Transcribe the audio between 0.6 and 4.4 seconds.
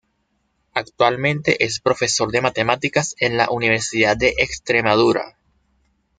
Actualmente es profesor de Matemáticas en la Universidad de